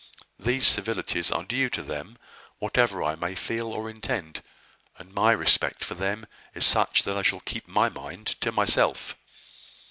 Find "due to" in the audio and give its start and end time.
1.43-1.83